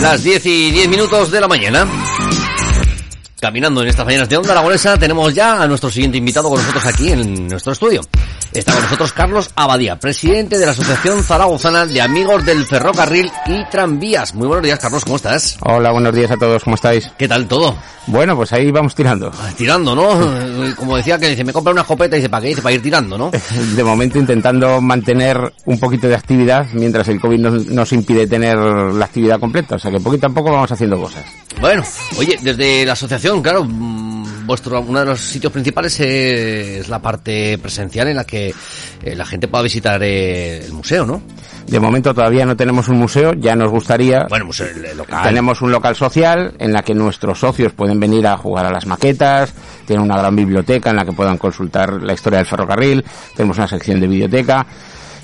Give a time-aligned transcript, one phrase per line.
[0.00, 1.86] Las 10 y 10 minutos de la mañana.
[3.40, 6.86] Caminando en estas mañanas de Onda Aragonesa tenemos ya a nuestro siguiente invitado con nosotros
[6.86, 8.00] aquí en nuestro estudio.
[8.52, 13.64] Está con nosotros Carlos Abadía, presidente de la Asociación Zaragozana de Amigos del Ferrocarril y
[13.70, 14.34] Tranvías.
[14.34, 15.58] Muy buenos días, Carlos, ¿cómo estás?
[15.60, 17.10] Hola, buenos días a todos, ¿cómo estáis?
[17.18, 17.76] ¿Qué tal todo?
[18.06, 19.30] Bueno, pues ahí vamos tirando.
[19.58, 20.74] Tirando, ¿no?
[20.76, 22.48] Como decía que dice, me compra una escopeta y dice, ¿para qué?
[22.48, 23.30] Dice, para ir tirando, ¿no?
[23.76, 28.56] De momento intentando mantener un poquito de actividad mientras el COVID nos, nos impide tener
[28.56, 29.76] la actividad completa.
[29.76, 31.24] O sea que poquito a poco vamos haciendo cosas.
[31.60, 31.82] Bueno,
[32.16, 33.66] oye, desde la asociación, claro,
[34.48, 38.52] vuestro uno de los sitios principales es la parte presencial en la que
[39.02, 41.22] eh, la gente pueda visitar eh, el museo, ¿no?
[41.66, 44.26] De momento todavía no tenemos un museo, ya nos gustaría.
[44.28, 45.22] Bueno, museo el local.
[45.22, 48.86] Tenemos un local social en la que nuestros socios pueden venir a jugar a las
[48.86, 49.52] maquetas,
[49.86, 53.04] tienen una gran biblioteca en la que puedan consultar la historia del ferrocarril,
[53.36, 54.66] tenemos una sección de biblioteca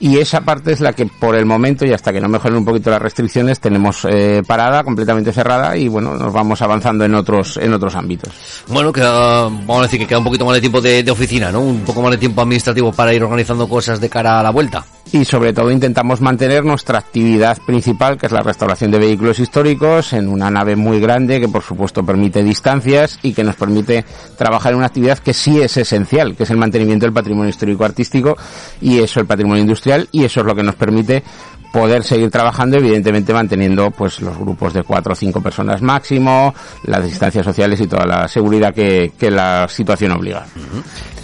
[0.00, 2.64] y esa parte es la que por el momento y hasta que no mejoren un
[2.64, 7.56] poquito las restricciones tenemos eh, parada, completamente cerrada y bueno, nos vamos avanzando en otros
[7.56, 8.32] en otros ámbitos.
[8.68, 11.50] Bueno, queda, vamos a decir que queda un poquito más de tiempo de, de oficina,
[11.50, 11.60] ¿no?
[11.60, 14.84] Un poco más de tiempo administrativo para ir organizando cosas de cara a la vuelta.
[15.12, 20.12] Y sobre todo intentamos mantener nuestra actividad principal, que es la restauración de vehículos históricos,
[20.12, 24.04] en una nave muy grande que por supuesto permite distancias y que nos permite
[24.36, 27.84] trabajar en una actividad que sí es esencial, que es el mantenimiento del patrimonio histórico
[27.84, 28.36] artístico
[28.80, 31.22] y eso el patrimonio industrial y eso es lo que nos permite
[31.72, 37.04] poder seguir trabajando, evidentemente manteniendo pues los grupos de cuatro o cinco personas máximo, las
[37.04, 40.46] distancias sociales y toda la seguridad que, que la situación obliga.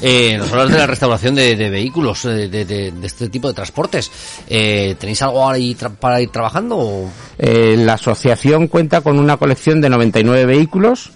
[0.02, 3.48] Eh, nos hablas de la restauración de, de vehículos, eh, de, de- de este tipo
[3.48, 4.10] de transportes.
[4.48, 6.76] Eh, ¿Tenéis algo ahí tra- para ir trabajando?
[6.78, 11.10] o- Eh, la asociación cuenta con una colección de 99 vehículos.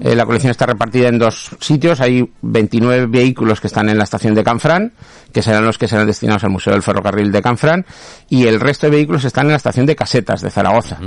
[0.00, 2.00] Eh, la colección está repartida en dos sitios.
[2.00, 4.92] Hay 29 vehículos que están en la estación de Canfrán,
[5.32, 7.86] que serán los que serán destinados al Museo del Ferrocarril de Canfrán,
[8.28, 10.98] y el resto de vehículos están en la estación de Casetas de Zaragoza.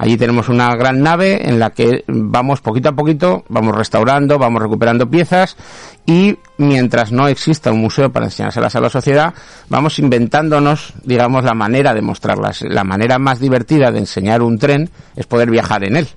[0.00, 4.62] Allí tenemos una gran nave en la que vamos poquito a poquito, vamos restaurando, vamos
[4.62, 5.58] recuperando piezas
[6.06, 9.34] y mientras no exista un museo para enseñárselas a la sociedad,
[9.68, 12.62] vamos inventándonos, digamos, la manera de mostrarlas.
[12.62, 16.08] La manera más divertida de enseñar un tren es poder viajar en él.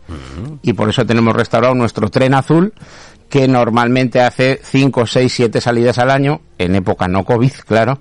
[0.61, 2.73] Y por eso tenemos restaurado nuestro tren azul,
[3.33, 7.97] que normalmente hace 5, 6, 7 salidas al año, en época no COVID, claro,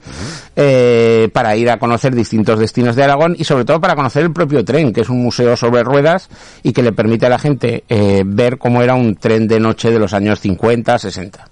[0.55, 4.33] eh, para ir a conocer distintos destinos de Aragón y sobre todo para conocer el
[4.35, 6.29] propio tren, que es un museo sobre ruedas
[6.63, 9.91] y que le permite a la gente eh, ver cómo era un tren de noche
[9.91, 11.49] de los años 50, 60.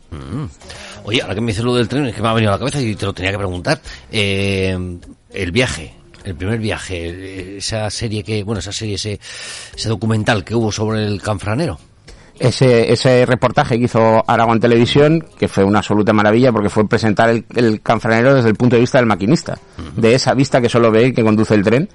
[1.04, 2.58] Oye, ahora que me dices lo del tren, es que me ha venido a la
[2.58, 3.80] cabeza y te lo tenía que preguntar.
[4.12, 4.76] Eh,
[5.32, 9.18] el viaje, el primer viaje, eh, esa serie que, bueno, esa serie, ese,
[9.74, 11.78] ese documental que hubo sobre el canfranero.
[12.40, 17.28] Ese, ese reportaje que hizo Aragón Televisión, que fue una absoluta maravilla porque fue presentar
[17.28, 19.58] el, el canfranero desde el punto de vista del maquinista,
[19.94, 21.90] de esa vista que solo ve y que conduce el tren.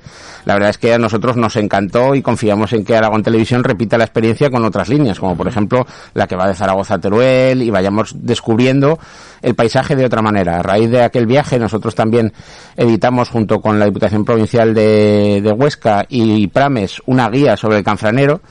[0.45, 3.97] La verdad es que a nosotros nos encantó y confiamos en que Aragón Televisión repita
[3.97, 7.63] la experiencia con otras líneas, como por ejemplo la que va de Zaragoza a Teruel
[7.63, 8.99] y vayamos descubriendo
[9.41, 10.59] el paisaje de otra manera.
[10.59, 12.31] A raíz de aquel viaje nosotros también
[12.77, 17.83] editamos junto con la Diputación Provincial de, de Huesca y Prames una guía sobre el
[17.83, 18.41] canfranero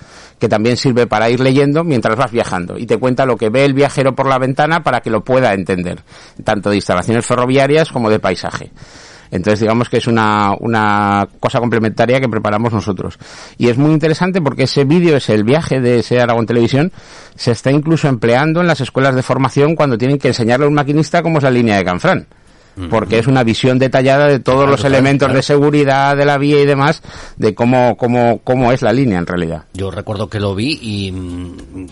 [0.44, 3.64] que también sirve para ir leyendo mientras vas viajando y te cuenta lo que ve
[3.64, 6.02] el viajero por la ventana para que lo pueda entender,
[6.44, 8.70] tanto de instalaciones ferroviarias como de paisaje.
[9.30, 13.18] Entonces digamos que es una, una cosa complementaria que preparamos nosotros.
[13.56, 16.92] Y es muy interesante porque ese vídeo, ese el viaje de ese Aragón Televisión,
[17.36, 20.74] se está incluso empleando en las escuelas de formación cuando tienen que enseñarle a un
[20.74, 22.26] maquinista cómo es la línea de Canfrán.
[22.90, 25.36] Porque es una visión detallada de todos Claro, los claro, elementos claro.
[25.36, 27.02] de seguridad de la vía y demás,
[27.36, 29.64] de cómo, cómo, cómo es la línea en realidad.
[29.74, 31.86] Yo recuerdo que lo vi y mm,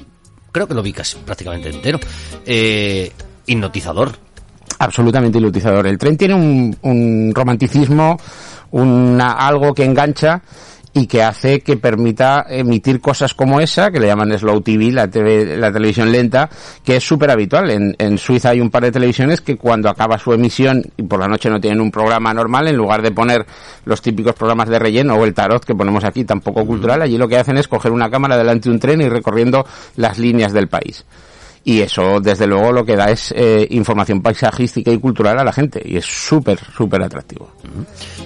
[0.51, 2.01] creo que lo vi casi prácticamente entero.
[2.45, 3.13] Eh,
[3.47, 4.13] hipnotizador.
[4.79, 5.87] absolutamente ilutinador.
[5.87, 8.19] El tren tiene un, un romanticismo,
[8.73, 10.43] una, algo que engancha
[10.95, 15.09] y que hace que permita emitir cosas como esa, que le llaman Slow TV, la,
[15.09, 16.51] TV, la televisión lenta,
[16.85, 17.71] que es súper habitual.
[17.71, 21.21] En, en Suiza hay un par de televisiones que cuando acaba su emisión y por
[21.21, 23.47] la noche no tienen un programa normal, en lugar de poner
[23.85, 27.29] los típicos programas de relleno o el tarot que ponemos aquí, tampoco cultural, allí lo
[27.29, 29.67] que hacen es coger una cámara delante de un tren y recorriendo
[29.97, 31.05] las líneas del país.
[31.65, 35.53] Y eso, desde luego, lo que da es eh, información paisajística y cultural a la
[35.53, 35.81] gente.
[35.85, 37.51] Y es súper, súper atractivo.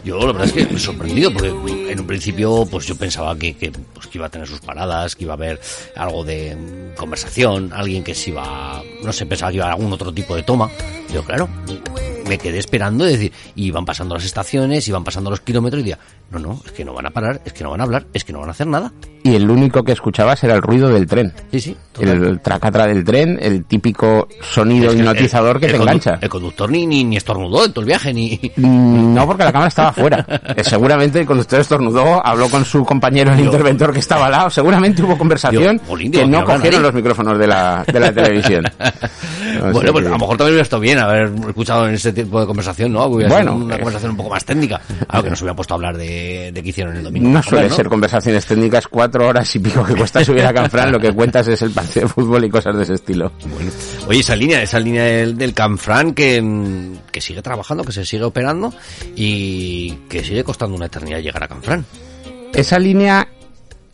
[0.04, 3.36] Yo la verdad es que me he sorprendido porque en un principio pues yo pensaba
[3.36, 5.60] que, que, pues, que iba a tener sus paradas, que iba a haber
[5.96, 9.92] algo de mm, conversación, alguien que se iba, no sé, pensaba que iba a algún
[9.92, 10.70] otro tipo de toma.
[11.12, 11.48] Yo claro,
[12.26, 15.84] me quedé esperando y decir, y iban pasando las estaciones, iban pasando los kilómetros y
[15.84, 15.98] decía,
[16.30, 18.24] No, no, es que no van a parar, es que no van a hablar, es
[18.24, 18.92] que no van a hacer nada.
[19.22, 21.32] Y el único que escuchabas era el ruido del tren.
[21.50, 21.76] Sí, sí.
[22.00, 26.18] El tracatra del tren, el típico sonido hipnotizador que te engancha.
[26.20, 28.38] El conductor ni, ni, ni, estornudó en todo el viaje, ni...
[28.56, 30.24] No, porque la cámara estaba fuera.
[30.56, 34.50] Eh, seguramente el conductor estornudó, habló con su compañero, el interventor que estaba al lado.
[34.50, 35.80] Seguramente hubo conversación
[36.10, 38.64] que no cogieron los micrófonos de la, de la televisión.
[39.72, 42.46] bueno, pues a lo mejor también hubiera estado bien haber escuchado en ese tipo de
[42.46, 43.08] conversación, ¿no?
[43.08, 44.80] bueno, una conversación un poco más técnica.
[45.08, 46.15] Algo que nos hubiera puesto a hablar de,
[46.52, 47.28] de qué hicieron el domingo.
[47.28, 50.98] No suele ser conversaciones técnicas, cuatro horas y pico que cuesta subir a Canfrán, lo
[50.98, 53.32] que cuentas es el partido de fútbol y cosas de ese estilo.
[54.06, 58.24] Oye, esa línea, esa línea del, del Canfrán que, que sigue trabajando, que se sigue
[58.24, 58.72] operando
[59.14, 61.84] y que sigue costando una eternidad llegar a Canfrán.
[62.52, 63.28] Esa línea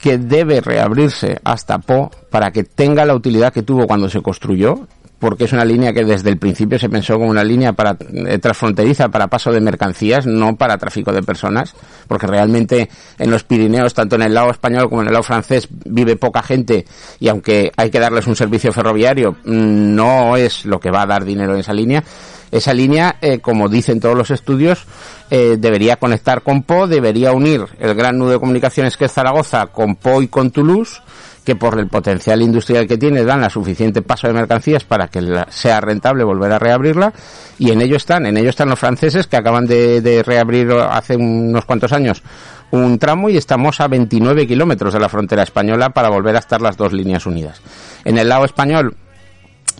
[0.02, 4.88] que debe reabrirse hasta Po para que tenga la utilidad que tuvo cuando se construyó
[5.22, 8.38] porque es una línea que desde el principio se pensó como una línea para eh,
[8.38, 11.76] transfronteriza para paso de mercancías, no para tráfico de personas,
[12.08, 12.88] porque realmente
[13.20, 16.42] en los Pirineos, tanto en el lado español como en el lado francés, vive poca
[16.42, 16.86] gente
[17.20, 21.06] y aunque hay que darles un servicio ferroviario, mm, no es lo que va a
[21.06, 22.02] dar dinero en esa línea.
[22.50, 24.86] Esa línea, eh, como dicen todos los estudios,
[25.30, 29.68] eh, debería conectar con Po, debería unir el gran nudo de comunicaciones que es Zaragoza
[29.68, 31.00] con Po y con Toulouse,
[31.44, 35.22] que por el potencial industrial que tiene dan la suficiente paso de mercancías para que
[35.50, 37.12] sea rentable volver a reabrirla
[37.58, 41.64] y en ello están, en ello están los franceses que acaban de, reabrir hace unos
[41.64, 42.22] cuantos años
[42.70, 46.62] un tramo y estamos a 29 kilómetros de la frontera española para volver a estar
[46.62, 47.60] las dos líneas unidas.
[48.04, 48.96] En el lado español,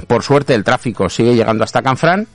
[0.06, 2.26] por suerte, el tráfico sigue llegando hasta Canfrán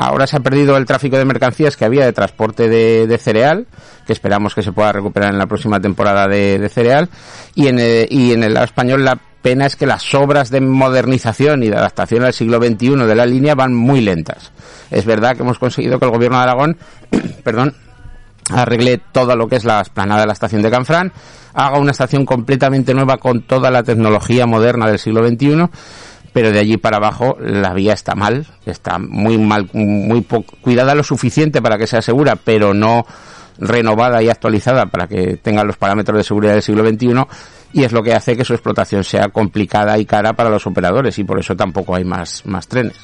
[0.00, 3.66] Ahora se ha perdido el tráfico de mercancías que había de transporte de, cereal,
[4.06, 7.08] que esperamos que se pueda recuperar en la próxima temporada de, cereal.
[7.56, 10.60] Y en, el, y en el lado español la pena es que las obras de
[10.60, 14.52] modernización y de adaptación al siglo XXI de la línea van muy lentas.
[14.92, 16.76] Es verdad que hemos conseguido que el gobierno de Aragón,
[17.42, 17.74] perdón,
[18.52, 21.12] arregle todo lo que es la esplanada de la estación de Canfrán,
[21.54, 25.68] haga una estación completamente nueva con toda la tecnología moderna del siglo XXI
[26.38, 30.24] pero de allí para abajo la vía está mal, está muy mal, muy
[30.60, 33.04] cuidada lo suficiente para que sea segura, pero no
[33.58, 37.08] renovada y actualizada para que tenga los parámetros de seguridad del siglo XXI
[37.72, 41.18] y es lo que hace que su explotación sea complicada y cara para los operadores
[41.18, 42.96] y por eso tampoco hay más, más trenes.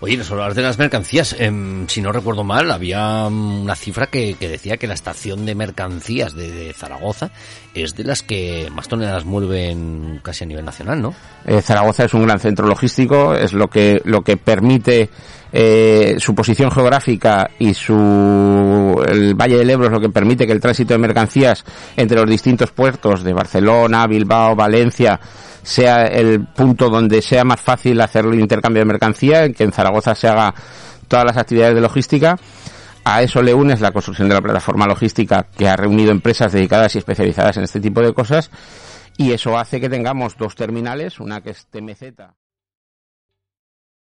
[0.00, 1.34] Oye, nos hablar de las mercancías.
[1.38, 5.54] Em, si no recuerdo mal, había mm, una cifra que, decía que la estación de
[5.54, 7.30] mercancías de, Zaragoza
[7.74, 11.14] es de las que más toneladas mueven casi a nivel nacional, ¿no?
[11.46, 15.10] Eh, Zaragoza es un gran centro logístico, es lo que, lo que permite
[15.52, 20.52] eh, su posición geográfica y su el Valle del Ebro es lo que permite que
[20.52, 21.64] el tránsito de mercancías
[21.96, 25.18] entre los distintos puertos de Barcelona, Bilbao, Valencia
[25.62, 30.14] sea el punto donde sea más fácil hacer el intercambio de mercancía, que en Zaragoza
[30.14, 30.54] se haga
[31.08, 32.36] todas las actividades de logística.
[33.04, 36.94] A eso le unes la construcción de la plataforma logística que ha reunido empresas dedicadas
[36.94, 38.50] y especializadas en este tipo de cosas
[39.18, 42.04] y eso hace que tengamos dos terminales, una que es TMZ.